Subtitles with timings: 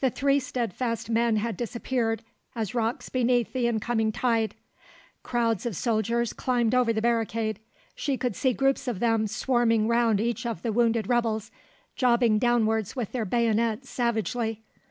[0.00, 2.22] The three steadfast men had disappeared
[2.56, 4.54] as rocks beneath the incoming tide.
[5.22, 7.60] Crowds of soldiers climbed over the barricade;
[7.94, 11.50] she could see groups of them swarming round each of the wounded rebels,
[11.94, 14.62] jobbing downwards with their bayonets savagely.